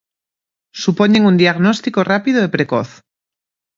[0.81, 2.89] Supoñen un diagnóstico rápido e precoz.